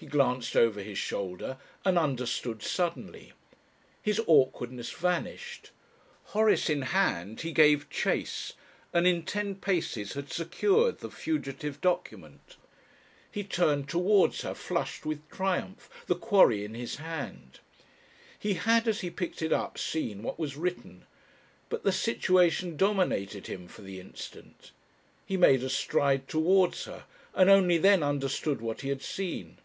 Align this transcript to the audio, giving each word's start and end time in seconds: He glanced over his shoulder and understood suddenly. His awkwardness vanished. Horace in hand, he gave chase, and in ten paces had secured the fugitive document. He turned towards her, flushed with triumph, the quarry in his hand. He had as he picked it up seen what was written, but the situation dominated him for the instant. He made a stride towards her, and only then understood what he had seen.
He 0.00 0.06
glanced 0.06 0.56
over 0.56 0.80
his 0.80 0.96
shoulder 0.96 1.58
and 1.84 1.98
understood 1.98 2.62
suddenly. 2.62 3.34
His 4.00 4.18
awkwardness 4.26 4.90
vanished. 4.92 5.72
Horace 6.32 6.70
in 6.70 6.80
hand, 6.80 7.42
he 7.42 7.52
gave 7.52 7.90
chase, 7.90 8.54
and 8.94 9.06
in 9.06 9.24
ten 9.24 9.56
paces 9.56 10.14
had 10.14 10.32
secured 10.32 11.00
the 11.00 11.10
fugitive 11.10 11.82
document. 11.82 12.56
He 13.30 13.44
turned 13.44 13.90
towards 13.90 14.40
her, 14.40 14.54
flushed 14.54 15.04
with 15.04 15.28
triumph, 15.30 15.90
the 16.06 16.16
quarry 16.16 16.64
in 16.64 16.72
his 16.72 16.96
hand. 16.96 17.60
He 18.38 18.54
had 18.54 18.88
as 18.88 19.00
he 19.02 19.10
picked 19.10 19.42
it 19.42 19.52
up 19.52 19.76
seen 19.76 20.22
what 20.22 20.38
was 20.38 20.56
written, 20.56 21.04
but 21.68 21.82
the 21.84 21.92
situation 21.92 22.78
dominated 22.78 23.48
him 23.48 23.68
for 23.68 23.82
the 23.82 24.00
instant. 24.00 24.70
He 25.26 25.36
made 25.36 25.62
a 25.62 25.68
stride 25.68 26.26
towards 26.26 26.84
her, 26.86 27.04
and 27.34 27.50
only 27.50 27.76
then 27.76 28.02
understood 28.02 28.62
what 28.62 28.80
he 28.80 28.88
had 28.88 29.02
seen. 29.02 29.58